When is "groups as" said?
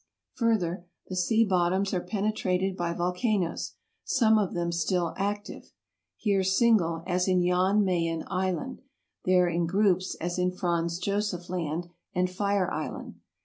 9.67-10.39